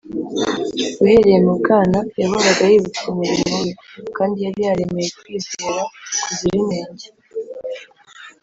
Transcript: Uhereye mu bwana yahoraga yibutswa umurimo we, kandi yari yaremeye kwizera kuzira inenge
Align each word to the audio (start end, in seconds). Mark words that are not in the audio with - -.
Uhereye 1.03 1.37
mu 1.45 1.53
bwana 1.59 1.99
yahoraga 2.21 2.63
yibutswa 2.71 3.05
umurimo 3.13 3.53
we, 3.63 3.71
kandi 4.15 4.37
yari 4.45 4.59
yaremeye 4.67 5.09
kwizera 5.19 5.81
kuzira 6.21 6.55
inenge 6.61 7.05